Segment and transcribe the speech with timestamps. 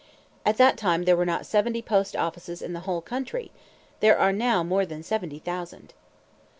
[0.47, 3.51] At that time there were not seventy post offices in the whole country.
[3.99, 5.93] There are now more than seventy thousand.